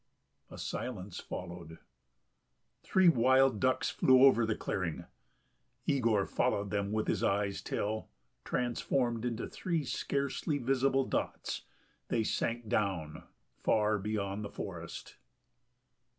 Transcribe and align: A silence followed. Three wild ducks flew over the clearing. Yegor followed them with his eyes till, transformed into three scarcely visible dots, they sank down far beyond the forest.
A 0.49 0.57
silence 0.57 1.19
followed. 1.19 1.77
Three 2.81 3.07
wild 3.07 3.59
ducks 3.59 3.91
flew 3.91 4.23
over 4.23 4.47
the 4.47 4.55
clearing. 4.55 5.05
Yegor 5.85 6.25
followed 6.25 6.71
them 6.71 6.91
with 6.91 7.05
his 7.07 7.23
eyes 7.23 7.61
till, 7.61 8.09
transformed 8.43 9.25
into 9.25 9.47
three 9.47 9.85
scarcely 9.85 10.57
visible 10.57 11.05
dots, 11.05 11.65
they 12.07 12.23
sank 12.23 12.67
down 12.67 13.25
far 13.53 13.99
beyond 13.99 14.43
the 14.43 14.49
forest. 14.49 15.17